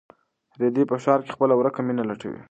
[0.59, 2.39] رېدی په ښار کې خپله ورکه مینه لټوي.